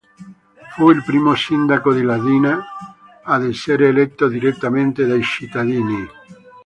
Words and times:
Fu 0.73 0.89
il 0.89 1.03
primo 1.03 1.35
Sindaco 1.35 1.93
di 1.93 2.01
Latina 2.01 2.59
ad 3.21 3.45
essere 3.45 3.89
eletto 3.89 4.27
direttamente 4.29 5.05
dai 5.05 5.21
cittadini. 5.21 6.03